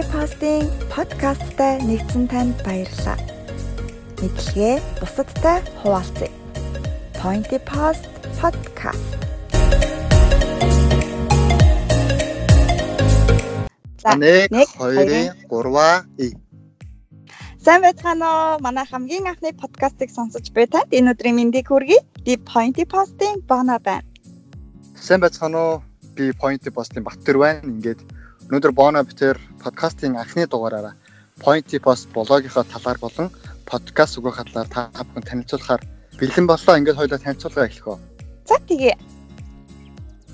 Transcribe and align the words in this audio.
Pointy 0.00 0.16
Post-ийн 0.16 0.64
подкасттай 0.88 1.76
нэгдсэн 1.84 2.24
танд 2.32 2.56
баярлалаа. 2.64 3.20
Мэдлэгээ 4.24 4.80
бусадтай 4.96 5.60
хуваалцъя. 5.84 6.32
Pointy 7.20 7.60
Post 7.68 8.08
podcast. 8.40 9.10
За 14.00 14.16
1 14.16 14.48
2 14.80 15.36
3-аа 15.52 16.08
и. 16.16 16.32
Сайн 17.60 17.84
байцгаана 17.84 18.56
уу? 18.56 18.64
Манай 18.64 18.88
хамгийн 18.88 19.28
анхны 19.28 19.52
подкастыг 19.52 20.08
сонсож 20.08 20.48
буй 20.56 20.64
танд 20.64 20.88
энэ 20.96 21.12
өдрийн 21.12 21.36
мэндийг 21.36 21.68
хүргэе. 21.68 22.00
Би 22.24 22.40
Pointy 22.40 22.88
Post-ийн 22.88 23.44
Бона 23.44 23.76
байна. 23.76 24.08
Сайн 24.96 25.20
байцгаана 25.20 25.60
уу? 25.60 25.82
Би 26.16 26.32
Pointy 26.32 26.72
Post-ийн 26.72 27.04
Баттэр 27.04 27.36
байна. 27.36 27.68
Ингээд 27.68 28.00
өнөөдөр 28.50 28.72
Бона 28.74 29.04
битэр 29.06 29.38
подкастын 29.62 30.16
анхны 30.18 30.42
дугаараараа 30.50 30.98
Pointy 31.38 31.78
Post 31.78 32.10
блогийнхаа 32.10 32.66
талаар 32.66 32.98
болон 32.98 33.30
подкаст 33.62 34.18
өгөх 34.18 34.42
талаар 34.42 34.66
та 34.66 34.90
бүхэн 34.90 35.22
танилцуулахаар 35.22 35.82
бэлэн 36.18 36.46
боллоо. 36.50 36.74
Ингээд 36.74 36.98
хоёулаа 36.98 37.22
танилцуулгаа 37.22 37.70
эхлэх 37.70 37.86
үү. 37.86 37.98
За 38.50 38.58
тэгээ. 38.66 38.96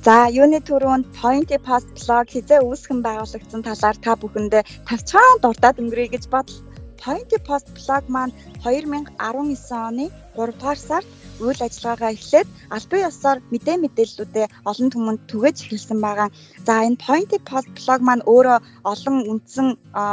За, 0.00 0.32
юуны 0.32 0.64
түрүүнд 0.64 1.12
Pointy 1.20 1.60
Post 1.60 1.92
blog 1.92 2.32
хизээ 2.32 2.64
үүсгэн 2.64 3.04
байгуулагдсан 3.04 3.60
талаар 3.68 3.96
та 4.00 4.16
бүхэндээ 4.16 4.64
тавчаан 4.88 5.36
дурдаад 5.44 5.76
өнгөрөе 5.76 6.08
гэж 6.16 6.24
бодлоо. 6.32 6.64
Pointy 6.96 7.36
Post 7.44 7.68
blog 7.76 8.08
маань 8.08 8.32
2019 8.64 9.12
оны 9.76 10.08
3 10.40 10.56
дугаар 10.56 10.80
сард 10.80 11.08
үйл 11.40 11.60
ажиллагаагаа 11.60 12.16
эхлээд 12.16 12.48
албан 12.70 13.00
ёсоор 13.10 13.38
мэдээ 13.52 13.76
мэдээллүүдээ 13.84 14.46
олон 14.70 14.88
түмэнд 14.92 15.22
түгэж 15.30 15.56
эхэлсэн 15.66 15.98
байгаа. 16.00 16.28
За 16.66 16.82
энэ 16.86 17.00
Pointy 17.00 17.38
Post 17.48 17.68
blog 17.76 18.00
маань 18.04 18.24
өөрөө 18.24 18.58
олон 18.92 19.16
үндсэн 19.32 19.66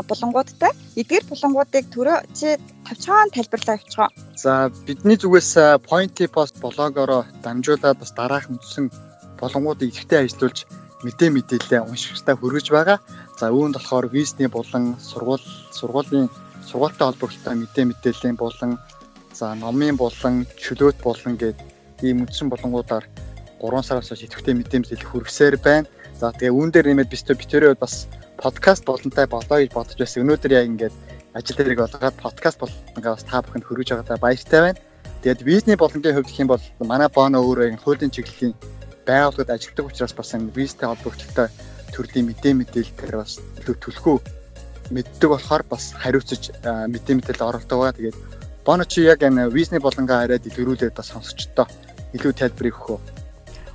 булангуудтай. 0.09 0.71
Эдгээр 0.99 1.25
булангуудыг 1.31 1.85
төрөө 1.93 2.17
чи 2.37 2.59
тавчаан 2.87 3.31
тайлбарлаа 3.31 3.75
явуулчихаа. 3.79 4.09
За 4.35 4.69
бидний 4.87 5.17
зүгээс 5.17 5.51
Pointy 5.87 6.27
Post 6.27 6.59
блогороо 6.59 7.23
дамжуулаад 7.43 7.97
бас 7.99 8.11
дараах 8.11 8.51
үндсэн 8.51 8.91
булангуудыг 9.39 9.89
ихтэй 9.95 10.27
ажиллуулж 10.27 10.67
мэдээ 11.03 11.29
мэдээлэлээ 11.35 11.81
уншигчтай 11.83 12.35
хүргэж 12.35 12.67
байгаа. 12.71 12.99
За 13.39 13.51
үүнд 13.51 13.75
болохоор 13.75 14.07
визний 14.07 14.47
болон 14.47 14.95
сургууль 14.99 15.43
сургуулийн 15.75 16.27
сургуультай 16.63 17.05
холбогдолтой 17.07 17.55
мэдээ 17.59 17.85
мэдээллийн 17.91 18.37
болон 18.39 18.79
за 19.33 19.53
номын 19.57 19.97
болон 19.97 20.45
чөлөөт 20.61 21.01
болон 21.01 21.37
гээд 21.41 21.57
ийм 22.05 22.23
үндсэн 22.23 22.53
болонгуудаар 22.53 23.05
3 23.57 23.81
сараас 23.81 24.09
хойш 24.13 24.29
идэвхтэй 24.29 24.53
мэдээ 24.53 24.79
мэдээлэл 24.79 25.09
хүргэсээр 25.09 25.55
байна. 25.57 25.89
За 26.19 26.29
тэгээ 26.29 26.53
үүн 26.53 26.69
дээр 26.69 26.87
нэмээд 26.93 27.09
бистөө 27.09 27.35
битэрээ 27.41 27.73
бас 27.79 28.05
подкаст 28.37 28.85
болонтой 28.85 29.25
болоо 29.25 29.57
гэж 29.57 29.71
бодож 29.73 29.97
байсан. 29.97 30.23
Өнөөдөр 30.23 30.51
яг 30.53 30.65
ингээд 30.69 30.95
ажил 31.33 31.57
дээрийг 31.57 31.81
олгоод 31.81 32.15
подкаст 32.21 32.59
болонгаа 32.61 33.13
бас 33.17 33.25
та 33.25 33.41
бүхэнд 33.41 33.65
хүргэж 33.65 33.89
байгаадаа 33.89 34.19
баяртай 34.21 34.61
байна. 34.61 34.79
Тэгээд 35.25 35.41
визний 35.47 35.77
болонгийн 35.79 36.15
хувьд 36.15 36.37
юм 36.37 36.49
бол 36.53 36.63
манай 36.83 37.09
боно 37.09 37.41
өөрөө 37.41 37.81
хуулийн 37.81 38.13
чиглэлийн 38.13 38.53
байгууллагад 39.07 39.55
ажилладаг 39.55 39.89
учраас 39.89 40.13
бас 40.13 40.29
визтэй 40.35 40.87
холбогдолтой 40.87 41.47
төрлийн 41.95 42.27
мэдээ 42.29 42.53
мэдээлэл 42.53 42.97
дээр 42.99 43.15
бас 43.23 43.39
төлөхөө 43.63 44.17
мэддэг 44.91 45.29
болохоор 45.31 45.63
бас 45.71 45.95
хариуцж 45.95 46.51
мэдээ 46.61 47.15
мэдээлэл 47.17 47.47
оруулдаг 47.49 47.77
байгаа. 47.79 47.97
Тэгээд 47.97 48.17
Боно 48.65 48.85
чи 48.85 49.01
яг 49.03 49.21
энэ 49.27 49.49
визний 49.51 49.81
болонгаа 49.83 50.23
хараад 50.23 50.47
илрүүлээд 50.47 50.95
бас 50.95 51.11
сонсочтой 51.11 51.67
илүү 52.15 52.31
тайлбарыг 52.31 52.75
өгөх 52.79 53.22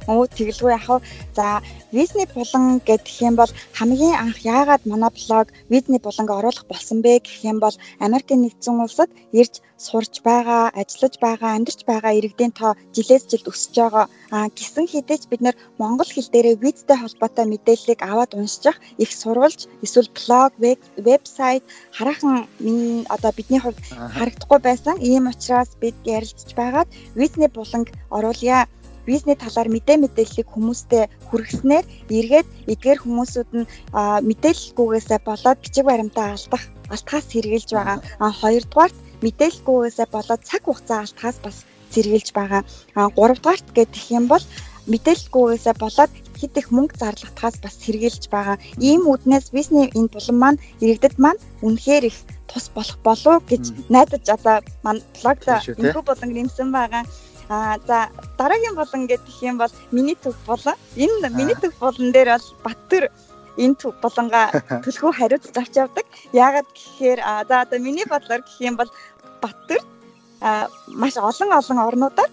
Оо 0.09 0.25
тэгэлгүй 0.37 0.73
яхав. 0.79 1.05
За 1.37 1.47
визний 1.93 2.29
булан 2.35 2.81
гэх 2.89 3.05
юм 3.29 3.35
бол 3.37 3.53
хамгийн 3.79 4.17
анх 4.25 4.39
яагаад 4.57 4.83
манай 4.91 5.11
блог 5.13 5.47
визний 5.73 6.01
буланг 6.01 6.31
оруулах 6.39 6.65
болсон 6.69 6.99
бэ 7.05 7.21
гэх 7.21 7.45
юм 7.51 7.59
бол 7.65 7.77
Америкийн 8.07 8.41
нэгдсэн 8.43 8.81
улсад 8.85 9.11
ирж 9.41 9.55
сурч 9.79 10.15
байгаа, 10.29 10.65
ажиллаж 10.81 11.15
байгаа, 11.23 11.51
амьдарч 11.55 11.81
байгаа 11.87 12.13
иргэдийн 12.19 12.53
тоо 12.61 12.73
жилээс 12.95 13.25
жилд 13.31 13.47
өсөж 13.53 13.75
байгаа. 13.79 14.07
А 14.35 14.37
гисэн 14.57 14.87
хэдэж 14.91 15.23
бид 15.31 15.41
нэр 15.45 15.57
монгол 15.81 16.11
хэл 16.13 16.33
дээрээ 16.33 16.57
визтэй 16.65 16.97
холбоотой 16.99 17.47
мэдээллийг 17.49 18.01
аваад 18.03 18.35
уншчих 18.35 18.77
их 19.03 19.11
сурвалж 19.13 19.61
эсвэл 19.85 20.11
блог, 20.19 20.53
вебсайт 21.07 21.65
хараахан 21.97 22.49
миний 22.65 23.07
одоо 23.15 23.31
бидний 23.37 23.61
хувьд 23.63 23.79
харагдахгүй 24.17 24.61
байсан. 24.67 24.95
Ийм 24.99 25.25
учраас 25.33 25.71
бид 25.83 25.97
ярилцж 26.05 26.51
байгаад 26.59 26.89
визний 27.15 27.51
буланг 27.57 27.89
оруулъя 28.11 28.67
визний 29.09 29.37
талаар 29.41 29.69
мэдээ 29.73 29.97
мэдээллийг 30.05 30.49
хүмүүстээ 30.53 31.05
хүргэснээр 31.29 31.85
эргээд 32.19 32.49
эдгээр 32.73 32.99
хүмүүсүүд 33.03 33.51
нь 33.59 33.69
мэдээлэлгүйгээсээ 34.29 35.21
болоод 35.29 35.59
бичиг 35.65 35.85
баримтаа 35.89 36.27
алдах 36.37 36.65
алтхаас 36.95 37.27
сэргийлж 37.33 37.71
байгаа. 37.75 37.99
А 38.25 38.27
хоёрдугаарт 38.41 38.97
мэдээлэлгүйгээсээ 39.25 40.07
болоод 40.17 40.43
цаг 40.49 40.63
хугацаа 40.65 40.99
алтхаас 41.05 41.39
бас 41.45 41.57
сэргийлж 41.93 42.29
байгаа. 42.39 42.63
А 42.99 43.09
гуравдугаарт 43.17 43.67
гэх 43.77 44.07
юм 44.19 44.25
бол 44.33 44.45
мэдээлэлгүйгээсээ 44.93 45.75
болоод 45.85 46.13
хэд 46.41 46.55
их 46.61 46.69
мөнгө 46.71 46.97
зарлагдахаас 47.01 47.57
бас 47.65 47.75
сэргийлж 47.83 48.25
байгаа. 48.33 48.57
Ийм 48.79 49.03
үднээс 49.13 49.53
визний 49.57 49.91
энэ 49.99 50.13
булан 50.15 50.37
маань 50.39 50.63
иргэдэд 50.85 51.17
маань 51.19 51.41
үнэхээр 51.67 52.05
их 52.11 52.19
тус 52.49 52.67
болох 52.77 52.99
болов 53.05 53.43
гэж 53.51 53.65
найдаж 53.93 54.25
одоо 54.37 54.57
маань 54.85 55.03
блогт 55.19 55.45
энэхүү 55.49 56.05
болон 56.09 56.31
нэмсэн 56.33 56.69
байгаа. 56.73 57.03
Аа 57.49 57.79
за 57.87 58.09
дараагийн 58.39 58.75
болон 58.77 59.07
гэх 59.07 59.23
юм 59.43 59.59
бол 59.59 59.73
миний 59.91 60.17
төв 60.17 60.37
болон 60.47 60.77
энэ 60.97 61.29
миний 61.33 61.57
төв 61.57 61.73
болон 61.81 62.13
дээр 62.13 62.37
бол 62.37 62.47
Баттэр 62.65 63.05
энэ 63.57 63.79
төв 63.81 63.95
болонгаа 64.03 64.47
төлхөө 64.85 65.13
хариуцж 65.17 65.57
авч 65.57 65.75
явдаг. 65.77 66.07
Яагаад 66.33 66.69
гэхээр 66.77 67.21
за 67.49 67.55
одоо 67.65 67.79
миний 67.79 68.05
бодлоор 68.05 68.43
гэх 68.45 68.61
юм 68.61 68.77
бол 68.77 68.91
Баттэр 69.43 69.81
а 70.41 70.69
маш 70.89 71.17
олон 71.17 71.51
олон 71.53 71.79
орнуудаар 71.79 72.31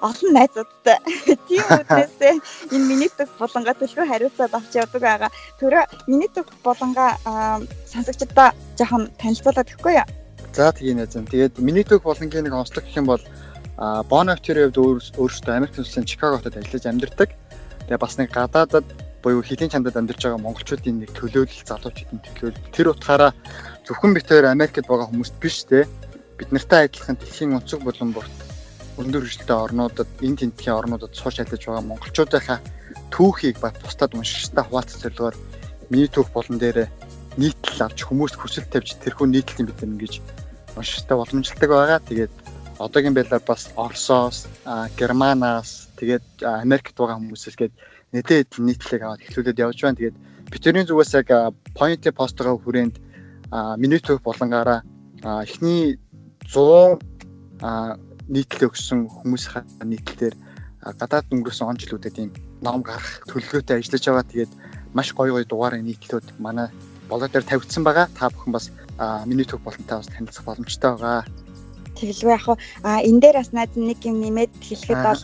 олон 0.00 0.30
найзуудтай. 0.32 0.98
Тийм 1.48 1.66
үднээсээ 1.74 2.34
энэ 2.72 2.86
миний 2.86 3.10
төв 3.10 3.28
болонгаа 3.38 3.74
төлхөө 3.74 4.06
хариуцаад 4.06 4.54
авч 4.54 4.72
явдаг 4.78 5.02
байгаа. 5.02 5.30
Төрөө 5.60 5.84
миний 6.06 6.30
төв 6.30 6.46
болонгаа 6.62 7.18
сонсогчдоо 7.90 8.54
жоохон 8.78 9.10
танилцуулаад 9.18 9.66
өгөхгүй 9.74 9.94
юу? 9.98 10.08
За 10.54 10.72
тийм 10.72 11.02
нэ 11.02 11.06
зэн. 11.10 11.26
Тэгээд 11.26 11.58
миний 11.58 11.84
төв 11.84 12.02
болонгийн 12.06 12.46
нэг 12.46 12.54
онцлог 12.54 12.86
гэх 12.86 12.96
юм 13.02 13.10
бол 13.10 13.22
А 13.78 14.02
Bonaventure-ийн 14.02 14.74
хувьд 14.74 15.06
өөрөөсөө 15.14 15.54
Америк 15.54 15.78
улсын 15.78 16.02
Чикаго 16.02 16.42
хотод 16.42 16.58
ажиллаж 16.58 16.84
амьдардаг. 16.90 17.30
Тэгээ 17.86 18.02
бас 18.02 18.18
нэг 18.18 18.34
гадаадад 18.34 18.86
буюу 19.22 19.42
хэлийн 19.46 19.70
чандад 19.70 19.94
амьдарч 19.94 20.18
байгаа 20.26 20.42
монголчуудын 20.42 20.98
нэг 21.06 21.14
төлөөлөл 21.14 21.62
залуучуудын 21.62 22.18
төлөөлөл. 22.26 22.74
Тэр 22.74 22.90
утгаараа 22.90 23.30
зөвхөн 23.86 24.18
битээр 24.18 24.50
Америкт 24.50 24.82
байгаа 24.82 25.06
хүмүүст 25.06 25.38
биш 25.38 25.62
те 25.70 25.86
бид 26.38 26.50
нартай 26.50 26.90
адилхан 26.90 27.22
дэлхийн 27.22 27.54
өнцөг 27.54 27.86
болон 27.86 28.10
бүрт 28.18 28.36
өндөр 28.98 29.22
хөгжилтэй 29.22 29.58
орнуудад 29.58 30.10
энэ 30.26 30.38
тентхийн 30.42 30.74
орнуудад 30.74 31.14
сууж 31.14 31.38
ажиллаж 31.38 31.62
байгаа 31.62 31.86
монголчуудынхаа 31.86 32.58
түүхийг 33.14 33.62
ба 33.62 33.70
бусдад 33.78 34.14
уншигчтай 34.18 34.64
хуваалцах 34.66 35.02
зорилгоор 35.06 35.36
миний 35.90 36.10
түүх 36.10 36.34
болон 36.34 36.58
дээр 36.58 36.90
нийтлэл 37.38 37.86
авч 37.86 38.10
хүмүүст 38.10 38.34
хүсэл 38.38 38.66
тавьж 38.66 38.98
тэрхүү 38.98 39.26
нийтлэлийг 39.30 39.70
бид 39.70 39.86
ингэж 39.86 40.14
уншигчтай 40.74 41.14
боломжтой 41.14 41.68
байгаа. 41.70 42.02
Тэгээд 42.02 42.34
одоогийн 42.78 43.14
байдлаар 43.14 43.42
бас 43.46 43.68
Оросоос, 43.76 44.46
Германаас 44.98 45.90
тэгээд 45.98 46.46
Америкт 46.46 46.94
байгаа 46.94 47.18
хүмүүсээс 47.18 47.56
гээд 47.58 47.74
нэдэд 48.14 48.54
нийтлэг 48.62 49.02
аваад 49.02 49.22
эхлүүлээд 49.26 49.62
явж 49.62 49.78
байна. 49.82 49.98
Тэгээд 49.98 50.16
бидний 50.50 50.84
зүгээс 50.86 51.12
яг 51.18 51.28
Pointy 51.74 52.10
Post-га 52.14 52.54
хүрээнд 52.54 52.96
миний 53.82 54.00
төв 54.00 54.22
болонгаараа 54.22 54.86
эхний 55.42 55.98
100 56.46 57.02
нийтлэл 58.30 58.68
өгсөн 58.70 59.10
хүмүүсийн 59.10 59.66
нийтлэлээр 59.82 60.36
гадаад 60.96 61.26
өнгөрсөн 61.34 61.68
он 61.68 61.80
жилүүдэд 61.82 62.16
ийм 62.22 62.30
ном 62.62 62.86
гарах 62.86 63.26
төлөвлөгөөтэй 63.26 63.82
ажиллаж 63.82 64.04
байгаа. 64.06 64.30
Тэгээд 64.30 64.52
маш 64.94 65.12
гоё 65.12 65.34
гоё 65.34 65.44
дугаарыг 65.44 65.82
нийтлүүд 65.82 66.38
манай 66.38 66.70
блог 67.10 67.28
дээр 67.28 67.44
тавигдсан 67.44 67.82
байгаа. 67.82 68.06
Та 68.14 68.30
бүхэн 68.30 68.54
бас 68.54 68.70
миний 69.26 69.44
төв 69.44 69.60
болонтой 69.66 69.98
бас 69.98 70.08
танилцах 70.08 70.46
боломжтой 70.46 70.94
байгаа 70.94 71.26
тэгэлгүй 71.98 72.32
яг 72.38 72.46
а 72.86 73.02
энэ 73.08 73.20
дээр 73.22 73.36
бас 73.40 73.50
найз 73.52 73.72
нэг 73.76 73.98
юм 74.10 74.16
нэмээд 74.22 74.52
хэлэхэд 74.66 75.00
бол 75.06 75.22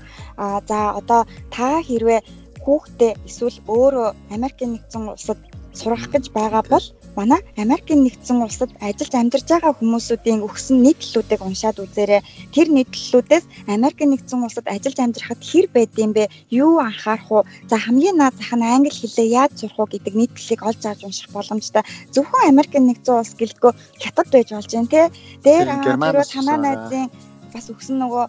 за 0.68 0.78
одоо 1.00 1.20
та 1.54 1.80
хэрвээ 1.88 2.20
хүүхдээ 2.64 3.12
эсвэл 3.28 3.58
өөрөө 3.68 4.08
Америкийн 4.36 4.70
нэгдсэн 4.74 5.02
улсад 5.14 5.38
сурах 5.78 6.06
гэж 6.12 6.24
байгаа 6.36 6.62
бол 6.72 6.86
манай 7.16 7.40
Америкийн 7.56 8.02
нэгдсэн 8.04 8.38
улсад 8.42 8.70
ажиллаж 8.82 9.14
амьдарч 9.14 9.46
байгаа 9.50 9.72
хүмүүсүүдийн 9.78 10.40
өгсөн 10.46 10.76
нийтлэлүүдийг 10.86 11.40
уншаад 11.46 11.78
үзээрэй. 11.84 12.22
Тэр 12.54 12.68
нийтлэлүүдээс 12.76 13.44
Америкийн 13.76 14.10
нэгдсэн 14.12 14.44
улсад 14.46 14.66
ажиллаж 14.74 14.98
амьдрахад 15.02 15.40
хэр 15.40 15.66
байдсан 15.74 16.10
бэ? 16.16 16.28
Юу 16.50 16.82
анхаарах 16.82 17.30
уу? 17.30 17.42
За 17.70 17.76
хамгийн 17.78 18.18
наад 18.18 18.34
зах 18.38 18.52
нь 18.58 18.66
англи 18.66 18.90
хэлээ 18.90 19.28
яаж 19.40 19.52
сурах 19.58 19.78
уу 19.78 19.88
гэдэг 19.90 20.14
нийтлэлийг 20.18 20.60
олж 20.68 20.82
авч 20.86 21.00
унших 21.06 21.30
боломжтой. 21.30 21.82
Зөвхөн 22.14 22.50
Америкийн 22.52 22.86
нэгдсэн 22.90 23.14
улс 23.14 23.32
гэлтгөө 23.38 23.72
хятад 24.02 24.28
байж 24.34 24.48
болж 24.52 24.70
байна 24.74 24.90
те. 24.90 25.02
Дээр 25.44 25.68
аа 25.70 26.24
танаа 26.26 26.58
найзын 26.58 27.08
бас 27.54 27.70
өгсөн 27.70 28.02
нөгөө 28.02 28.24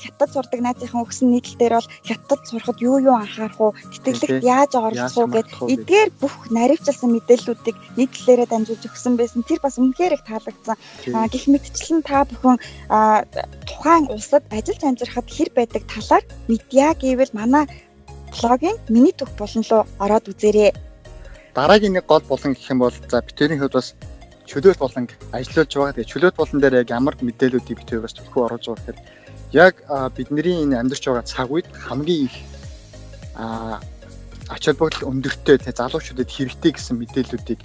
хятад 0.00 0.30
сурдаг 0.32 0.60
найзынхан 0.64 1.04
өгсөн 1.04 1.28
нийтлэлээр 1.36 1.74
бол 1.76 1.88
хятад 2.08 2.40
сурахад 2.48 2.78
юу 2.80 2.96
юу 2.98 3.14
анхаарах 3.20 3.60
уу, 3.60 3.76
тэтгэлэгт 3.92 4.40
яаж 4.40 4.72
орлох 4.74 5.16
уу 5.20 5.28
гэд 5.28 5.48
эдгээр 5.74 6.08
бүх 6.16 6.34
наривчилсан 6.48 7.12
мэдээллүүдийг 7.12 7.76
нийтлэлээрээ 8.00 8.48
дамжуулж 8.48 8.84
өгсөн 8.88 9.14
байсан. 9.20 9.44
Тэр 9.44 9.60
бас 9.60 9.76
үнэхээр 9.76 10.16
их 10.16 10.24
таалагдсан. 10.24 10.76
Гэх 11.32 11.44
мэтчлэн 11.52 12.00
та 12.00 12.24
бүхэн 12.24 12.56
тухайн 13.68 14.04
улсад 14.08 14.42
ажиллаж 14.48 14.82
амжирахад 14.82 15.28
хэр 15.28 15.50
байдаг 15.52 15.82
талаар 15.84 16.24
мэдъя 16.48 16.96
гэвэл 16.96 17.36
манай 17.36 17.68
блогийн 18.32 18.76
миний 18.88 19.12
төх 19.12 19.30
болон 19.36 19.62
руу 19.70 19.84
ороод 20.00 20.30
үзээрэй. 20.32 20.72
Дараагийн 21.54 21.94
нэг 21.98 22.06
гол 22.06 22.22
болон 22.28 22.54
гэх 22.54 22.70
юм 22.70 22.78
бол 22.78 22.94
за 23.10 23.20
битэрийн 23.20 23.60
хувьд 23.60 23.74
бас 23.74 23.94
чөлөөт 24.46 24.78
болон 24.78 25.08
ажиллаж 25.32 25.70
байгаа. 25.74 25.94
Тэгээ 25.96 26.12
чөлөөт 26.12 26.36
болон 26.36 26.58
дээр 26.60 26.80
яг 26.82 26.88
ямар 26.90 27.14
мэдээллүүдийг 27.20 27.78
бит 27.78 27.90
хоёр 27.90 28.04
бас 28.04 28.14
төлхөө 28.16 28.44
оруулж 28.46 28.66
байгаа 28.66 28.80
гэхээр 28.80 28.98
яг 29.52 29.74
бидний 30.16 30.62
энэ 30.62 30.78
амьдарч 30.78 31.02
байгаа 31.06 31.26
цаг 31.26 31.48
үед 31.50 31.68
хамгийн 31.74 32.28
их 32.28 32.36
ач 34.50 34.62
холбогдол 34.66 35.10
өндөртэй 35.10 35.58
тэ 35.58 35.74
залуучуудад 35.74 36.30
хэрэгтэй 36.30 36.72
гэсэн 36.74 36.96
мэдээллүүдийг 36.98 37.60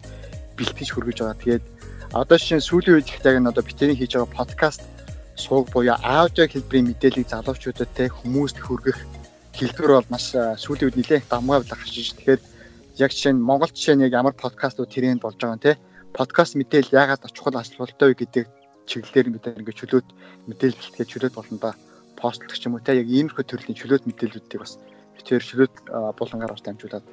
бэлтгэж 0.58 0.90
хүргэж 0.94 1.18
байгаа. 1.22 1.42
Тэгээд 1.42 1.66
одоо 2.14 2.38
шинэ 2.38 2.62
сүүлийн 2.62 2.96
үед 3.02 3.10
их 3.10 3.20
яг 3.26 3.36
энэ 3.38 3.50
одоо 3.50 3.64
битэрийн 3.66 3.98
хийж 3.98 4.14
байгаа 4.14 4.38
подкаст 4.38 4.82
сууг 5.36 5.74
буюу 5.74 5.98
аудио 6.00 6.46
хэлбэрийн 6.48 6.90
мэдээллийг 6.94 7.28
залуучуудад 7.28 7.90
тэ 7.98 8.14
хүмүүст 8.14 8.58
хүргэх 8.62 8.98
хэлбэр 9.58 9.92
бол 10.00 10.10
маш 10.14 10.32
сүүлийн 10.32 10.88
үед 10.94 11.00
нэлээд 11.02 11.28
дамгаавлах 11.28 11.82
хашиж. 11.82 12.14
Тэгэхээр 12.16 12.42
яг 13.04 13.12
жишээ 13.12 13.34
нь 13.34 13.42
Монгол 13.42 13.72
жишээ 13.74 13.96
нь 13.98 14.06
яг 14.08 14.14
ямар 14.14 14.36
подкастууд 14.38 14.94
тренд 14.94 15.22
болж 15.26 15.36
байгаа 15.36 15.58
юм 15.58 15.66
те 15.66 15.74
подкаст 16.16 16.56
мэдээлэл 16.56 16.96
яагаад 16.96 17.28
чухал 17.36 17.60
аслуултай 17.60 18.08
вэ 18.08 18.16
гэдэг 18.24 18.46
чиглэлээр 18.88 19.28
мэдээ 19.36 19.60
ингээд 19.60 19.80
чөлөөт 19.84 20.08
мэдээлэл 20.48 20.80
бэлтгээ 20.80 21.12
чөлөөт 21.12 21.36
болондоо 21.36 21.74
постлох 22.16 22.56
юм 22.64 22.80
уу 22.80 22.84
те 22.88 22.96
яг 22.96 23.08
иймэрхүү 23.12 23.44
төрлийн 23.44 23.76
чөлөөт 23.76 24.08
мэдээллүүдийг 24.08 24.62
бас 24.64 24.80
битээр 25.20 25.44
чөлөөт 25.44 25.76
булангаар 26.16 26.56
дамжуулаад 26.56 27.06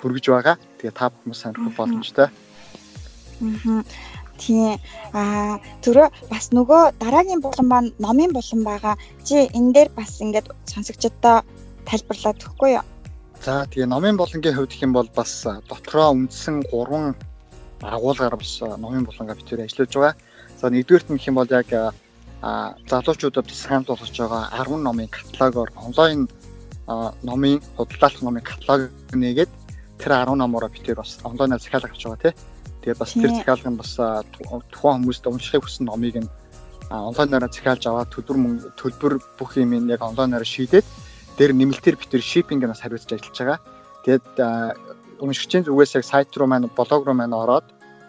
хүргэж 0.00 0.24
байгаа. 0.32 0.56
Тэгээ 0.80 0.96
та 0.96 1.12
бүхэн 1.12 1.36
сонирхох 1.36 1.76
боломжтой. 1.76 2.28
Аа. 2.32 3.84
Тийм. 4.40 4.80
Аа 5.12 5.60
түрүү 5.84 6.08
бас 6.32 6.48
нөгөө 6.56 6.96
дараагийн 7.02 7.44
булан 7.44 7.68
маань 7.68 7.92
номын 8.00 8.32
булан 8.32 8.62
байгаа. 8.64 8.94
Чи 9.28 9.50
энэ 9.52 9.74
дээр 9.76 9.88
бас 9.92 10.22
ингээд 10.24 10.48
сонсогчдоо 10.72 11.44
тайлбарлаад 11.84 12.40
өгөхгүй 12.40 12.80
юу? 12.80 12.86
За 13.44 13.66
тэгээ 13.68 13.92
номын 13.92 14.16
болонгийн 14.16 14.56
хувьд 14.56 14.72
юм 14.80 14.96
бол 14.96 15.10
бас 15.12 15.44
дотроо 15.68 16.14
үндсэн 16.14 16.64
3 16.70 17.18
агуулгаар 17.82 18.36
бас 18.36 18.60
номын 18.60 19.06
болонгаа 19.06 19.36
битүүр 19.38 19.64
ажиллаж 19.64 19.92
байгаа. 19.94 20.14
За 20.58 20.70
нэгдүгээрт 20.70 21.08
нь 21.10 21.22
юм 21.26 21.34
бол 21.38 21.50
яг 21.50 21.70
залуучуудад 22.90 23.50
санал 23.50 23.86
болгож 23.86 24.16
байгаа 24.18 24.50
10 24.66 24.82
номын 24.82 25.08
каталогоор 25.08 25.70
онлайн 25.76 26.28
номын 27.22 27.60
худалдаалах 27.76 28.22
номын 28.22 28.42
каталог 28.42 28.90
нэгээд 29.12 29.50
тэр 29.98 30.12
10 30.12 30.34
номороо 30.34 30.70
битүүр 30.70 30.98
бас 31.02 31.18
онлайнаар 31.24 31.60
захиалга 31.60 31.90
авч 31.90 32.04
байгаа 32.04 32.22
тий. 32.22 32.34
Тэгээд 32.82 32.98
бас 32.98 33.12
тэр 33.12 33.30
захиалга 33.30 33.70
нь 33.70 33.80
бас 33.80 33.92
тухайн 34.72 35.02
хүмүүст 35.02 35.26
уншихыг 35.26 35.62
хүссэн 35.66 35.86
номыг 35.86 36.16
нь 36.22 36.30
онлайнаар 36.90 37.50
захиалж 37.50 37.84
аваад 37.86 38.10
төлбөр 38.14 38.72
төлбөр 38.80 39.14
бүх 39.38 39.56
юм 39.58 39.74
яг 39.90 40.02
онлайнаар 40.02 40.46
шийдээд 40.46 40.86
дээр 41.36 41.52
нэмэлтээр 41.54 41.96
битэр 42.00 42.22
шиппингээс 42.22 42.82
хариуцж 42.82 43.12
ажиллаж 43.12 43.38
байгаа. 43.38 43.58
Тэгээд 44.02 44.26
уншигчийн 45.20 45.64
зүгээс 45.64 45.98
яг 45.98 46.04
сайт 46.04 46.34
руу 46.36 46.48
маань 46.48 46.70
блог 46.70 47.02
руу 47.04 47.16
маань 47.16 47.34
ороод 47.34 47.66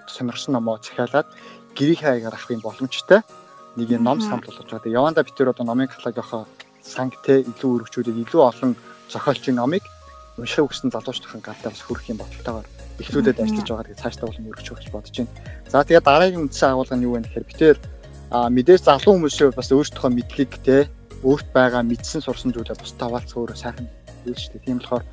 сонирхсан 0.08 0.54
номоо 0.54 0.78
захиалаад 0.82 1.28
гэрийнхээ 1.78 2.10
хаягаар 2.10 2.36
авахын 2.36 2.62
боломжтой 2.62 3.22
нэг 3.78 3.88
юм 3.90 4.04
ном 4.04 4.22
санал 4.22 4.42
болгож 4.46 4.70
байгаа. 4.70 4.98
Яванда 5.00 5.24
битэр 5.24 5.50
одоо 5.50 5.66
номын 5.66 5.88
каталогийнхоо 5.88 6.46
санг 6.84 7.14
те 7.26 7.42
илүү 7.46 7.70
өргөжүүлээд 7.86 8.22
илүү 8.26 8.42
олон 8.42 8.72
зохиолчийн 9.10 9.58
номыг 9.62 9.84
унших 10.38 10.66
хүссэн 10.66 10.92
залуучдын 10.92 11.42
гадаа 11.42 11.72
бас 11.72 11.84
хүрэх 11.84 12.10
юм 12.10 12.18
бодолтойгоор 12.20 12.68
эхлүүлээд 13.00 13.42
ажиллаж 13.44 13.68
байгаа. 13.70 13.86
Тэгээд 13.86 14.04
цаашдаа 14.04 14.28
болон 14.28 14.50
өргөжүүлэх 14.50 14.84
гэж 14.84 14.92
бодож 14.92 15.16
байна. 15.18 15.34
За 15.70 15.84
тэгээд 15.84 16.08
дараагийн 16.08 16.44
үндсэн 16.46 16.70
агуулга 16.72 16.96
нь 16.96 17.06
юу 17.06 17.14
вэ 17.16 17.24
гэхээр 17.28 17.50
битэр 17.50 17.78
а 18.32 18.50
мэдээж 18.50 18.82
залуу 18.86 19.14
хүмүүсийн 19.18 19.58
бас 19.58 19.70
өөрсдийнхөө 19.72 20.12
мэдлэг 20.14 20.52
те 20.64 20.78
өөрт 21.24 21.48
байгаа 21.52 21.84
мэдсэн 21.84 22.22
сурсан 22.24 22.54
зүйлээ 22.54 22.78
бусдад 22.80 23.02
хаваалцах 23.04 23.38
өөрөө 23.38 23.58
сайхан 23.58 23.88
зүйл 24.24 24.40
шүү 24.40 24.52
дээ. 24.54 24.66
Тийм 24.66 24.78
болохоор 24.80 25.04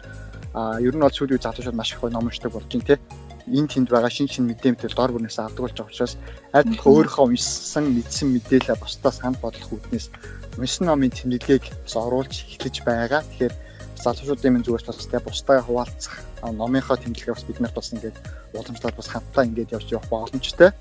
а 0.57 0.81
ер 0.81 0.97
нь 0.97 1.05
бол 1.05 1.13
сүүлийн 1.13 1.37
залуучууд 1.37 1.77
маш 1.77 1.93
их 1.93 2.01
ном 2.01 2.33
уншдаг 2.33 2.53
болж 2.57 2.65
байна 2.65 2.89
те. 2.89 2.97
Энд 3.45 3.77
тэнд 3.77 3.93
байгаа 3.93 4.09
шин 4.09 4.25
шин 4.25 4.49
мэдээ 4.49 4.73
мэтэл 4.73 4.97
дор 4.97 5.13
бүрнээс 5.13 5.37
авдаг 5.37 5.69
болж 5.69 5.77
байгаа 5.77 5.93
учраас 5.93 6.17
аль 6.57 6.65
болох 6.65 6.89
өөрийнхөө 6.89 7.25
уншсан 7.29 7.85
мэдсэн 7.93 8.29
мэдээлэл 8.33 8.81
бусдаа 8.81 9.13
санал 9.13 9.37
бодлох 9.45 9.69
үүднээс 9.69 10.09
уншсан 10.57 10.89
номын 10.89 11.13
тэмдэглэгийг 11.13 11.77
бас 11.85 11.95
оруулж 12.01 12.35
эхлэж 12.57 12.77
байгаа. 12.89 13.21
Тэгэхээр 13.21 13.55
залуучуудын 14.01 14.53
минь 14.57 14.65
зүгээс 14.65 14.89
бас 14.89 15.05
те 15.05 15.21
бусдаа 15.21 15.61
хуваалцах 15.61 16.25
номынхоо 16.41 16.97
тэмдэглэгээ 17.05 17.37
бас 17.37 17.45
бид 17.45 17.61
нарт 17.61 17.77
бас 17.77 17.93
ингээд 17.93 18.17
уламжлаад 18.57 18.97
бас 18.97 19.09
хамтдаа 19.13 19.45
ингээд 19.45 19.75
явж 19.77 19.89
явах 19.93 20.09
боломжтой. 20.09 20.73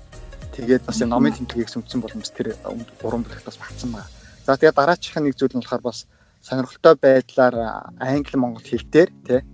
Тэгээд 0.56 0.88
бас 0.88 1.04
номын 1.04 1.36
тэмдэглэгийг 1.36 1.68
сүнцсэн 1.68 2.00
боломж 2.00 2.32
тэр 2.32 2.56
гурван 2.96 3.28
бүлэгт 3.28 3.44
бас 3.44 3.60
багтсан 3.60 3.92
байна. 3.92 4.08
За 4.48 4.56
тэгээ 4.56 4.72
дараачих 4.72 5.20
нэг 5.20 5.36
зүйл 5.36 5.52
нь 5.52 5.60
болохоор 5.60 5.84
бас 5.84 6.08
сонирхолтой 6.40 6.96
байдлаар 6.96 7.92
англи 8.00 8.36
монгол 8.40 8.64
хэл 8.64 8.88
дээр 8.88 9.12
тий 9.26 9.44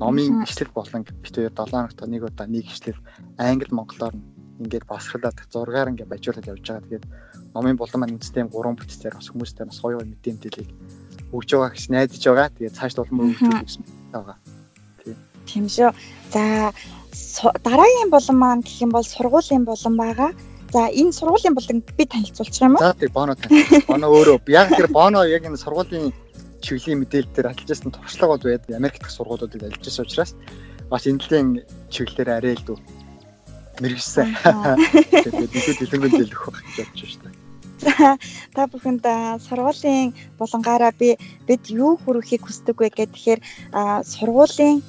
номын 0.00 0.42
ишлэл 0.42 0.72
болон 0.74 1.06
битээ 1.22 1.50
7 1.50 1.70
хоногт 1.70 2.00
нэг 2.06 2.22
удаа 2.26 2.46
нэг 2.46 2.66
ишлэл 2.66 2.98
англи 3.38 3.70
монголоор 3.70 4.14
ингээд 4.60 4.86
басхалаад 4.86 5.38
зургаар 5.50 5.90
ингээд 5.90 6.10
бажуулаад 6.10 6.50
явж 6.50 6.66
байгаа. 6.66 6.86
Тэгээд 6.86 7.06
номын 7.54 7.76
булан 7.78 7.98
маань 8.00 8.14
үндэстэй 8.18 8.46
3 8.46 8.50
бүтцээр 8.50 9.14
бас 9.14 9.28
хүмүүстэй 9.30 9.66
бас 9.66 9.78
гоё 9.82 9.98
гоё 9.98 10.06
мэдээлэлийг 10.10 10.70
өгж 11.34 11.48
байгаа 11.54 11.70
гэж 11.74 11.84
найдаж 11.90 12.22
байгаа. 12.22 12.48
Тэгээд 12.54 12.76
цааш 12.78 12.92
улам 12.98 13.18
өгөх 13.22 13.40
гэсэн 13.66 13.82
байгаа. 14.14 14.36
Тийм. 15.46 15.66
Шүү. 15.68 15.90
За 16.32 16.72
дараагийн 17.62 18.10
булан 18.10 18.38
маань 18.38 18.62
гэх 18.62 18.82
юм 18.82 18.90
бол 18.90 19.06
сургуулийн 19.06 19.64
булан 19.66 19.94
байгаа. 19.98 20.30
За 20.74 20.90
энэ 20.90 21.12
сургуулийн 21.14 21.54
болон 21.54 21.82
би 21.82 22.04
танилцуулчих 22.06 22.62
юм 22.62 22.74
уу? 22.74 22.82
За 22.82 22.94
тийм 22.94 23.12
боно 23.14 23.34
тань. 23.34 23.54
Боно 23.86 24.06
өөрөө 24.10 24.42
яг 24.50 24.74
тэр 24.74 24.88
боно 24.90 25.22
яг 25.26 25.46
энэ 25.46 25.58
сургуулийн 25.58 26.10
чиглэлийн 26.64 27.00
мэдээлэл 27.04 27.34
дээр 27.34 27.50
ажиллаж 27.52 27.68
байсан 27.68 27.92
туршлага 27.92 28.32
бол 28.32 28.44
байд 28.48 28.64
Америк 28.72 28.96
дахь 28.98 29.14
сургуулиудад 29.14 29.62
ажиллаж 29.68 29.96
учраас 30.00 30.32
бас 30.90 31.04
энэлийн 31.04 31.48
чиглэлээр 31.92 32.30
арай 32.32 32.54
л 32.56 32.66
дүү 32.66 32.78
мэрэгсэн. 33.80 34.28
Тэгээд 35.24 35.52
ихэд 35.52 35.78
дэлгэн 35.84 36.02
дэлгэх 36.08 36.44
байх 36.48 36.64
гэж 36.64 36.76
бодож 36.88 37.12
байна. 37.20 38.16
Та 38.54 38.62
бүхэнд 38.70 39.04
сургуулийн 39.44 40.16
булангаараа 40.40 40.92
би 40.96 41.20
бид 41.44 41.62
юу 41.68 42.00
хүргэхийг 42.00 42.48
хүсдэг 42.48 42.80
вэ 42.80 42.88
гэхээр 42.96 43.40
сургуулийн 44.08 44.80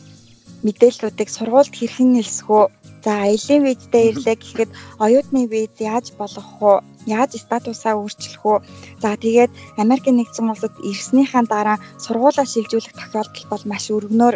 мэдээллүүдийг 0.64 1.30
сургуульд 1.30 1.76
хэрхэн 1.76 2.10
нэлсэх 2.16 2.48
үү 2.48 2.66
За 3.06 3.22
аялын 3.22 3.62
визтэй 3.70 4.10
ирлээ 4.10 4.34
гэхэд 4.42 4.72
оюутны 4.98 5.46
виз 5.46 5.78
яаж 5.78 6.10
болгох 6.18 6.50
вэ? 6.58 6.74
Яаж 7.06 7.32
статусаа 7.38 7.94
өөрчлөх 7.96 8.44
вэ? 8.46 8.56
За 9.02 9.16
тэгээд 9.16 9.52
Америкийн 9.78 10.18
нэгдсэн 10.18 10.50
улсад 10.50 10.74
ирснийхаа 10.82 11.44
дараа 11.46 11.78
сургуулаа 12.02 12.46
шилжүүлэх 12.50 12.94
тохиолдол 12.98 13.46
бол 13.52 13.64
маш 13.70 13.86
өргөнөөр 13.94 14.36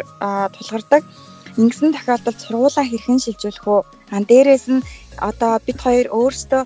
тулгардаг. 0.54 1.02
Ингэсэн 1.58 1.90
тохиолдолд 1.94 2.38
сургуулаа 2.40 2.84
хэрхэн 2.86 3.18
шилжүүлэх 3.22 3.64
вэ? 3.66 3.78
Ан 4.14 4.22
дээрээс 4.30 4.66
нь 4.70 4.86
одоо 5.18 5.52
бид 5.66 5.78
хоёр 5.82 6.06
өөрсдөө 6.14 6.62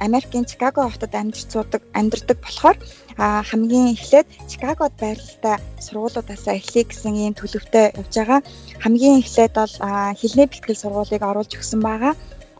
Америкийн 0.00 0.44
Чикаго 0.44 0.90
хотод 0.90 1.14
амьдарч 1.14 1.46
суудаг 1.52 1.82
амьдардаг 1.94 2.38
болохоор 2.42 2.76
хамгийн 3.16 3.94
эхлээд 3.94 4.26
Чикагод 4.50 4.94
байрлалтай 4.98 5.56
сургуулиудаас 5.78 6.44
эхлэе 6.50 6.84
гэсэн 6.90 7.14
ийм 7.14 7.34
төлөвтэй 7.38 7.94
явж 8.00 8.14
байгаа. 8.18 8.40
Хамгийн 8.82 9.22
эхлээд 9.22 9.52
бол 9.54 9.74
хэлний 10.20 10.46
бэлтгэл 10.50 10.82
сургуулийг 10.82 11.22
оруулж 11.22 11.52
өгсөн 11.54 11.80
байгаа. 11.82 12.12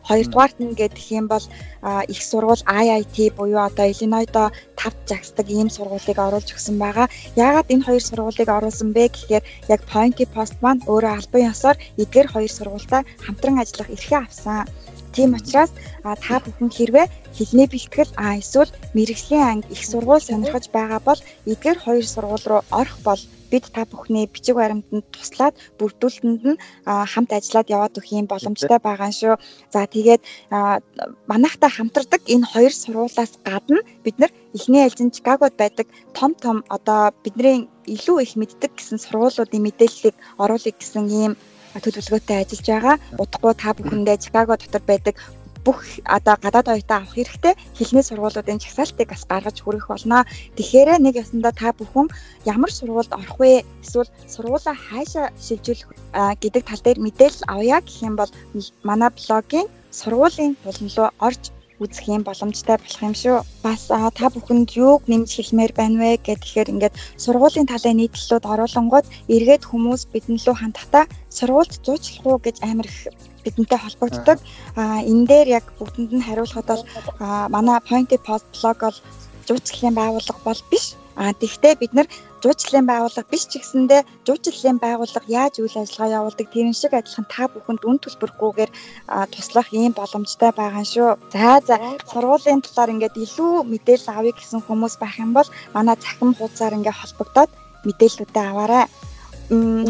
Хоёрдугаарт 0.07 0.57
нь 0.61 0.77
гэх 0.79 1.11
юм 1.19 1.25
бол 1.33 1.45
их 2.13 2.21
сургууль 2.29 2.63
IIT 2.81 3.15
буюу 3.37 3.61
одоо 3.67 3.85
Иллинойдо 3.89 4.43
тавд 4.79 4.99
жагсдаг 5.09 5.47
ийм 5.49 5.69
сургуулийг 5.69 6.17
оруулж 6.25 6.49
өгсөн 6.55 6.77
байгаа. 6.83 7.07
Яагаад 7.35 7.71
энэ 7.73 7.85
хоёр 7.87 8.03
сургуулийг 8.05 8.49
оруулсан 8.57 8.89
бэ 8.93 9.03
гэхээр 9.13 9.43
яг 9.73 9.81
Pointy 9.91 10.25
Post 10.33 10.55
маань 10.63 10.85
өөрөө 10.91 11.13
албан 11.17 11.49
ёсоор 11.51 11.77
эдгээр 12.01 12.27
хоёр 12.33 12.51
сургуультай 12.53 13.01
хамтран 13.25 13.57
ажиллах 13.61 13.89
эрхээ 13.95 14.21
авсан. 14.21 14.69
Тийм 15.15 15.31
учраас 15.39 15.71
та 16.03 16.35
бүхэн 16.43 16.69
хэрвээ 16.75 17.07
хэлний 17.37 17.67
бэлтгэл 17.71 18.11
а 18.19 18.35
эсвэл 18.41 18.71
мэрэгжлийн 18.95 19.47
анги 19.51 19.71
их 19.75 19.83
сургууль 19.87 20.27
сонирхож 20.27 20.65
байгаа 20.75 20.99
бол 21.07 21.19
эдгээр 21.51 21.79
хоёр 21.85 22.05
сургууль 22.05 22.45
руу 22.49 22.61
орох 22.79 22.99
бол 23.07 23.21
бид 23.51 23.65
та 23.73 23.85
бүхний 23.85 24.25
бичиг 24.27 24.55
баримтанд 24.57 25.05
туслаад 25.13 25.55
бүрдүүлэлтэнд 25.79 26.43
нь 26.49 26.61
хамт 26.85 27.31
ажиллаад 27.37 27.67
яваад 27.75 27.97
өгөх 27.97 28.11
юм 28.19 28.27
боломжтой 28.29 28.79
байгаа 28.81 29.11
шүү. 29.11 29.35
За 29.73 29.85
тэгээд 29.95 30.21
манайхтай 31.31 31.71
хамтардаг 31.73 32.21
энэ 32.33 32.49
хоёр 32.51 32.73
сургуулиас 32.73 33.33
гадна 33.47 33.81
бид 34.05 34.15
нар 34.19 34.31
эхний 34.57 34.83
ээлжин 34.83 35.13
Чикагод 35.15 35.53
байдаг 35.57 35.87
том 36.17 36.31
том 36.43 36.57
одоо 36.69 37.13
бидний 37.23 37.69
илүү 37.85 38.17
их 38.25 38.33
мэддэг 38.39 38.71
гэсэн 38.75 38.97
сургуулиудын 39.03 39.65
мэдээллийг 39.65 40.15
оруулах 40.41 40.75
гэсэн 40.79 41.05
ийм 41.09 41.33
төлөвлөгөөтэй 41.83 42.37
ажиллаж 42.41 42.67
байгаа. 42.71 42.95
Удахгүй 43.21 43.53
та 43.59 43.69
бүхэндээ 43.75 44.17
Чикаго 44.23 44.55
дотор 44.57 44.83
байдаг 44.87 45.15
бүх 45.65 45.79
одоо 46.05 46.35
гадаад 46.43 46.67
оюутан 46.73 47.01
авах 47.01 47.15
хэрэгтэй 47.17 47.53
хэлний 47.77 48.05
сургуулиудын 48.05 48.61
жагсаалтыг 48.61 49.07
бас 49.09 49.23
гаргаж 49.25 49.57
хүргэх 49.61 49.87
болно. 49.89 50.25
Тэгэхээр 50.57 50.89
нэг 51.01 51.15
ясандаа 51.23 51.53
та 51.57 51.73
бүхэн 51.73 52.07
ямар 52.45 52.71
сургуульд 52.71 53.11
орох 53.17 53.37
вэ? 53.41 53.65
Эсвэл 53.83 54.09
сургуулаа 54.33 54.75
хаашаа 54.77 55.27
шилжүүлэх 55.45 55.89
гэдэг 56.43 56.63
тал 56.69 56.81
дээр 56.85 56.99
мэдээлэл 57.01 57.49
авъя 57.53 57.77
гэх 57.81 57.97
юм 58.07 58.15
бол 58.15 58.31
манай 58.87 59.09
блогийн 59.17 59.67
сургуулийн 59.99 60.53
булан 60.63 60.89
руу 60.95 61.09
орж 61.27 61.43
үзэх 61.83 62.07
юм 62.07 62.23
боломжтой 62.23 62.77
болох 62.79 63.01
юм 63.07 63.15
шүү. 63.21 63.37
Бас 63.65 63.81
та 63.89 64.25
бүхэнд 64.31 64.69
юуг 64.79 65.01
нэмж 65.11 65.29
хэлмээр 65.35 65.73
байна 65.75 65.97
вэ 65.99 66.11
гэхээр 66.23 66.71
ингээд 66.73 66.95
сургуулийн 67.23 67.67
талын 67.67 67.99
нийтлэлүүд 67.99 68.45
оруулангууд 68.51 69.05
эргээд 69.35 69.63
хүмүүс 69.67 70.01
бидэн 70.13 70.39
лөө 70.39 70.55
хандахдаа 70.59 71.03
сургуульд 71.37 71.73
зуучлах 71.83 72.25
уу 72.25 72.37
гэж 72.45 72.55
амар 72.63 72.87
их 72.87 73.11
бидэнтэй 73.45 73.79
холбогддог. 73.81 74.39
А 74.75 74.99
энэ 75.05 75.27
дээр 75.29 75.47
яг 75.59 75.65
бүгдэнд 75.77 76.11
нь 76.17 76.25
хариулахад 76.27 76.67
бол 76.67 76.83
манай 77.53 77.79
Pointy 77.89 78.17
Post 78.17 78.45
blog 78.57 78.77
бол 78.81 78.97
жуучлалын 79.47 79.95
байгууллага 79.95 80.41
бол 80.43 80.61
биш. 80.71 80.97
А 81.15 81.31
тэгвэл 81.31 81.79
бид 81.79 81.93
нар 81.95 82.07
жуучлалын 82.43 82.85
байгууллага 82.85 83.31
биш 83.31 83.47
ч 83.49 83.57
гэсэндээ 83.57 84.01
жуучлалын 84.27 84.77
байгууллага 84.83 85.31
яаж 85.41 85.53
үйл 85.63 85.77
ажиллагаа 85.79 86.15
явуулдаг 86.19 86.47
тэрэн 86.51 86.75
шиг 86.77 86.93
адилхан 86.93 87.25
та 87.31 87.47
бүхэнд 87.49 87.81
үн 87.87 87.97
төлбөргүйгээр 88.03 88.71
туслах 89.33 89.69
ийм 89.73 89.93
боломжтой 89.95 90.51
байгаа 90.53 90.85
шүү. 90.93 91.09
За 91.33 91.63
за 91.67 91.75
сургуулийн 92.11 92.61
талаар 92.61 92.93
ингээд 92.93 93.15
илүү 93.25 93.53
мэдээлэл 93.71 94.11
авъя 94.11 94.33
гэсэн 94.35 94.61
хүмүүс 94.67 94.95
байх 94.99 95.15
юм 95.23 95.31
бол 95.33 95.49
манай 95.73 95.95
цахим 96.03 96.35
хуудасаар 96.35 96.77
ингээд 96.77 96.99
холбогдоод 97.01 97.51
мэдээллүүдээ 97.87 98.45
аваарай. 98.51 98.85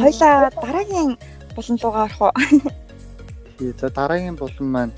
Хоёлаа 0.04 0.54
дараагийн 0.64 1.12
булан 1.56 1.78
руугаа 1.82 2.06
орох 2.08 2.22
уу? 2.22 2.34
Тий, 3.58 3.74
за 3.80 3.90
дараагийн 3.90 4.36
булан 4.36 4.68
маань 4.68 4.92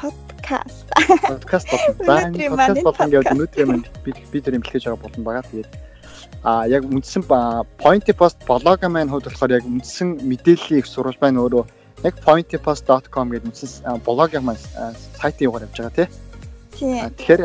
подкаст. 0.00 0.88
Подкаст 1.28 1.68
болон 1.68 2.32
подкаст 2.32 2.82
болон 2.82 3.10
гэдэг 3.12 3.32
өнөөдөр 3.36 3.66
маань 3.68 3.84
бид 4.04 4.16
бид 4.32 4.46
нар 4.46 4.56
имлэж 4.56 4.84
байгаа 4.88 5.02
болон 5.04 5.22
байгаа. 5.24 5.44
Тэгээд 5.52 5.68
а 6.48 6.64
яг 6.64 6.88
үндсэн 6.88 7.28
Pointy 7.76 8.16
Post 8.16 8.40
блогийн 8.48 8.92
маань 8.92 9.12
хувьд 9.12 9.28
болохоор 9.28 9.52
яг 9.60 9.68
үндсэн 9.68 10.16
мэдээллийг 10.24 10.88
сурвалж 10.88 11.20
байна 11.20 11.44
өөрөө 11.44 11.64
яг 12.08 12.14
pointypost.com 12.24 13.26
гэдэг 13.36 13.48
үндсэн 13.52 14.00
блогийн 14.00 14.48
маань 14.48 14.62
сайтын 15.20 15.52
югаар 15.52 15.68
явж 15.68 15.76
байгаа 15.76 15.96
тий. 15.98 16.08
Тэгэхээр 16.80 17.42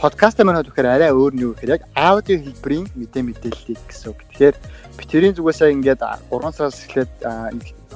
подкаст 0.00 0.40
маань 0.40 0.64
хувьд 0.64 0.72
тэгэхээр 0.72 0.94
арай 0.96 1.10
өөр 1.12 1.32
нь 1.36 1.44
юу 1.44 1.52
гэхээр 1.52 1.76
яг 1.76 1.82
аудио 1.92 2.40
хэлбэрийн 2.40 2.88
мэдээ 2.96 3.22
мэдээллийг 3.28 3.80
гэсэн 3.84 4.16
үг. 4.16 4.24
Тэгэхээр 4.32 4.56
битэрийн 4.96 5.36
зүгээсээ 5.36 5.76
ингээд 5.76 6.00
3 6.32 6.56
сараас 6.56 6.80
эхлээд 6.88 7.12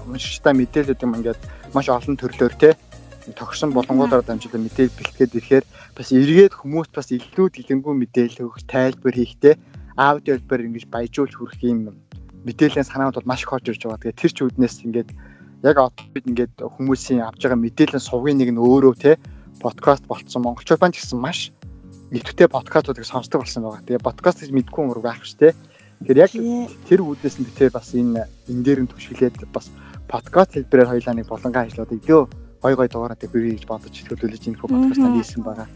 уншигчтай 0.08 0.54
мэдээлэлүүд 0.56 1.04
юм 1.04 1.16
ингээд 1.18 1.40
маш 1.74 1.86
олон 1.88 2.16
төрлөөр 2.16 2.54
тий 2.56 2.72
тогсон 3.36 3.72
болонгуудаар 3.72 4.24
дамжуулан 4.24 4.64
мэдээлэл 4.64 4.96
бэлтгээд 4.96 5.36
ирэхээр 5.36 5.64
бас 5.96 6.08
эргээд 6.10 6.54
хүмүүст 6.56 6.92
бас 6.96 7.08
илүү 7.12 7.46
дэлгэнгүй 7.52 7.94
мэдээлэл 7.94 8.44
өгөх 8.48 8.64
тайлбар 8.66 9.14
хийхтэй 9.14 9.54
аудио 9.96 10.34
хэлбэр 10.40 10.66
ингэж 10.66 10.84
баяжуулж 10.88 11.34
хүрэх 11.36 11.60
юм 11.62 11.92
мэдээллийн 12.46 12.88
санаанд 12.88 13.20
бол 13.20 13.28
маш 13.28 13.44
их 13.44 13.52
орж 13.52 13.68
ирж 13.68 13.84
байгаа. 13.84 14.00
Тэгээ 14.00 14.20
тэр 14.20 14.32
ч 14.32 14.38
үднээс 14.48 14.76
ингээд 14.88 15.10
яг 15.62 15.76
одоо 15.76 16.04
бид 16.14 16.24
ингээд 16.24 16.54
хүмүүсийн 16.56 17.20
авж 17.20 17.40
байгаа 17.44 17.60
мэдээллийн 17.60 18.00
сувгийн 18.00 18.38
нэг 18.40 18.50
нь 18.56 18.60
өөрөө 18.60 18.94
те 18.96 19.20
подкаст 19.60 20.08
болцсон 20.08 20.42
монголчууд 20.42 20.80
маань 20.80 20.96
гэсэн 20.96 21.20
маш 21.20 21.52
нэгттэй 22.10 22.48
подкастуудыг 22.48 23.04
сонсдог 23.04 23.44
болсон 23.44 23.68
байгаа. 23.68 23.84
Тэгээ 23.84 24.06
подкаст 24.08 24.40
гэж 24.40 24.50
мэдгүй 24.56 24.80
юм 24.80 24.96
байх 25.04 25.20
ш 25.20 25.36
те. 25.36 25.52
Тэгэхээр 26.00 26.24
яг 26.24 26.32
тэр 26.88 27.00
үүднээс 27.04 27.36
нь 27.36 27.44
битээ 27.44 27.68
бас 27.76 27.92
энэ 27.92 28.24
энэ 28.48 28.64
дээр 28.64 28.80
нь 28.88 28.90
түшиглээд 28.90 29.44
бас 29.52 29.68
подкаст 30.10 30.52
хэлбэрээр 30.54 30.90
хоёлаа 30.90 31.14
нэг 31.14 31.26
болонгаа 31.30 31.62
ажиллаад 31.64 31.96
өдөө 31.96 32.22
гой 32.62 32.74
гой 32.76 32.88
дугаараа 32.90 33.18
бий 33.32 33.54
гэж 33.54 33.64
бодож 33.70 33.94
төлөвлөж 33.94 34.42
энэ 34.46 34.60
подкастаа 34.60 35.10
хийсэн 35.14 35.42
байгаа. 35.46 35.68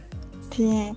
Тийм. 0.52 0.92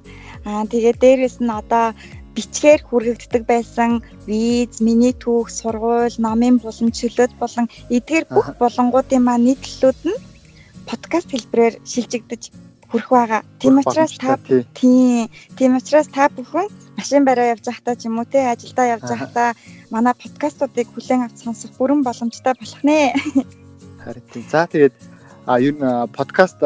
Аа 0.45 0.65
тэгээд 0.65 0.97
дээрэс 1.01 1.37
нь 1.41 1.53
одоо 1.61 1.93
бичгээр 2.35 2.81
хүргэгддэг 2.85 3.43
байсан 3.49 3.91
виз, 4.29 4.77
миний 4.85 5.13
түүх, 5.13 5.49
сургууль, 5.49 6.17
номын 6.21 6.61
булан 6.61 6.89
чөлөөт 6.93 7.33
болон 7.41 7.65
эдгээр 7.89 8.25
бүх 8.29 8.47
болонгуудын 8.61 9.23
маань 9.25 9.45
нийтлэлүүд 9.47 9.99
нь 10.05 10.21
подкаст 10.89 11.29
хэлбэрээр 11.33 11.75
шилжигдэж 11.91 12.43
хүрэх 12.89 13.09
байгаа. 13.09 13.41
Тийм 13.59 13.81
учраас 13.81 14.13
та 14.21 14.37
тийм 14.77 15.27
тийм 15.57 15.71
учраас 15.79 16.07
та 16.07 16.29
бүхэн 16.29 16.67
машин 16.97 17.25
бараа 17.25 17.51
явж 17.53 17.65
байхдаа 17.67 17.95
ч 17.97 18.05
юм 18.07 18.19
уу 18.19 18.27
те 18.29 18.39
ажилдаа 18.53 18.85
явж 18.95 19.07
байхдаа 19.09 19.49
манай 19.91 20.13
подкастуудыг 20.13 20.87
хүлээн 20.91 21.25
авч 21.25 21.43
сонсох 21.43 21.71
бүрэн 21.79 22.03
боломжтой 22.03 22.53
болох 22.59 22.81
нэ. 22.83 23.15
Харин 24.03 24.25
тийм. 24.31 24.45
За 24.51 24.67
тэгээд 24.67 24.95
а 25.47 25.59
ер 25.63 25.73
нь 25.75 25.83
подкаст 26.11 26.59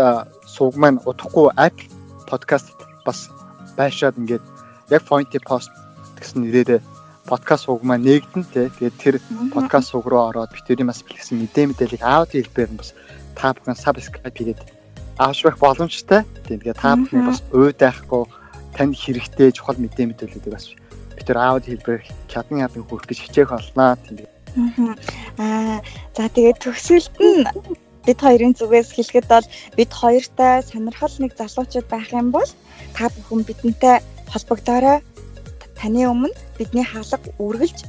сувг 0.47 0.75
маань 0.77 0.99
удахгүй 1.05 1.53
Apple 1.57 1.89
подкаст 2.25 2.73
бас 3.05 3.29
байшаад 3.77 4.17
ингээд 4.17 4.43
яг 4.89 5.01
Pointy 5.05 5.37
Post 5.37 5.69
гэсэн 6.17 6.41
нэрээр 6.41 6.81
подкаст 7.29 7.69
сувг 7.69 7.85
маань 7.85 8.05
нээгдэн 8.05 8.43
тий. 8.49 8.67
Тэгээд 8.73 8.97
тэр 8.97 9.15
подкаст 9.53 9.93
сувг 9.93 10.09
руу 10.09 10.33
ороод 10.33 10.51
битэрийн 10.51 10.89
бас 10.89 11.05
бэлгсэн 11.05 11.37
мэдээ 11.37 11.65
мэдээллийг 11.69 12.01
аудио 12.01 12.41
хэлбээр 12.41 12.71
нь 12.73 12.79
бас 12.81 12.91
та 13.37 13.53
бүхэн 13.53 13.77
subscribe 13.77 14.33
хийгээд 14.33 14.61
авч 15.21 15.45
байх 15.45 15.57
боломжтой. 15.61 16.25
Тийм 16.49 16.59
тэгээд 16.59 16.81
та 16.81 16.97
бүхний 16.97 17.21
бас 17.21 17.39
уйд 17.53 17.77
байхгүй 17.77 18.23
тань 18.73 18.97
хэрэгтэй 18.97 19.53
чухал 19.53 19.77
мэдээ 19.77 20.09
мэдээллүүдийг 20.09 20.53
бас 20.57 20.65
бид 21.21 21.29
тэр 21.29 21.37
аудио 21.37 21.77
хэлбэрээр 21.77 22.09
чадан 22.25 22.65
ядан 22.65 22.81
хүргэх 22.89 23.13
гэж 23.13 23.19
хичээх 23.21 23.53
болноо. 23.53 23.93
Тийм. 24.01 24.25
Аа 25.37 25.77
за 26.17 26.25
тэгээд 26.33 26.65
төгсгөлд 26.65 27.13
нь 27.21 27.45
бид 28.05 28.19
хоёрын 28.25 28.57
зүгээс 28.57 28.89
хэлэхэд 28.97 29.29
бол 29.29 29.45
бид 29.77 29.91
хоёртай 29.93 30.65
сонирхол 30.65 31.13
нэг 31.21 31.37
залуучууд 31.37 31.85
байх 31.93 32.09
юм 32.09 32.33
бол 32.33 32.49
та 32.97 33.13
бүхэн 33.13 33.45
бидэнтэй 33.45 34.01
холбогдоорой. 34.33 35.05
Таны 35.77 36.09
өмнө 36.09 36.33
бидний 36.57 36.89
хаалга 36.89 37.21
үргэлж 37.37 37.85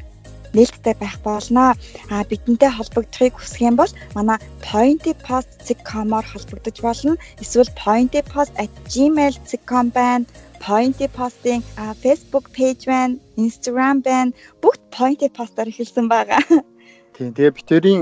нээлттэй 0.53 0.93
байх 1.01 1.17
болно. 1.25 1.73
А 2.13 2.29
бидэнтэй 2.29 2.69
холбогдохыг 2.69 3.41
хүсэх 3.41 3.65
юм 3.65 3.81
бол 3.81 3.89
манай 4.13 4.37
pointypost.com-оор 4.61 6.29
холбогдож 6.29 6.77
болно. 6.85 7.17
Эсвэл 7.41 7.73
pointypost@gmail.com 7.81 9.87
байна. 9.97 10.29
Pointy 10.63 11.09
Post-ийн 11.11 11.63
Facebook 11.99 12.47
page 12.55 12.87
байна, 12.87 13.19
Instagram 13.37 14.03
байна. 14.07 14.31
Бүгд 14.63 14.83
Pointy 14.95 15.29
Post-аар 15.29 15.67
эхэлсэн 15.67 16.07
байгаа. 16.07 16.39
Тийм. 17.19 17.35
Тэгээ 17.35 17.57
битэрийн 17.59 18.01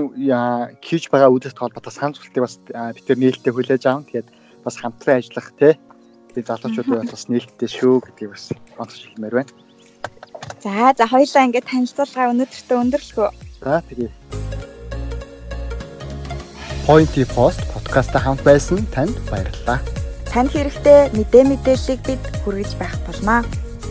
хийж 0.85 1.09
байгаа 1.09 1.33
үйлдэлт 1.33 1.57
холбоотой 1.57 1.93
санал 1.93 2.14
зөвлөлтийг 2.14 2.45
бас 2.45 2.61
битэр 2.69 3.17
нээлттэй 3.17 3.52
хүлээж 3.52 3.83
аван. 3.88 4.05
Тэгээд 4.05 4.29
бас 4.62 4.76
хамтран 4.76 5.19
ажиллах 5.19 5.50
тий 5.57 5.75
би 6.35 6.45
залуучуудад 6.47 7.11
бас 7.11 7.25
нээлттэй 7.26 7.69
шүү 7.69 8.05
гэдгийг 8.07 8.31
бас 8.37 8.45
онцгой 8.79 9.09
хэлмээр 9.11 9.35
байна. 9.40 9.52
За 10.62 10.93
за 10.95 11.05
хоёлаа 11.11 11.47
ингээд 11.49 11.67
танилцуулгаа 11.67 12.31
өнөөдөртөө 12.33 12.79
өндөрлөхөө. 12.85 13.29
За 13.64 13.83
тэгье. 13.88 14.12
Pointy 16.87 17.25
Post 17.35 17.64
подкастаа 17.73 18.23
хамт 18.23 18.45
байсан 18.45 18.87
танд 18.95 19.17
баярлалаа. 19.33 20.00
Танд 20.30 20.54
хэрэгтэй 20.54 21.10
мэдээ 21.10 21.42
мэдээллийг 21.42 22.00
бид 22.06 22.22
хүргэж 22.46 22.78
байх 22.78 22.94
болноо. 23.02 23.42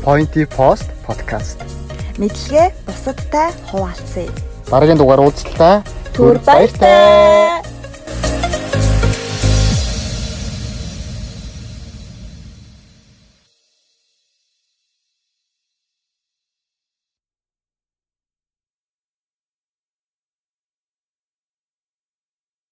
Pointy 0.07 0.47
Post 0.47 0.87
podcast. 1.03 1.59
Мэдлэгээ 2.15 2.71
бусадтай 2.87 3.51
хуваалцъя. 3.67 4.31
Дараагийн 4.71 4.99
дугаар 5.03 5.19
уулзлаа. 5.19 5.83
Түр 6.15 6.39
баяртай. 6.47 7.59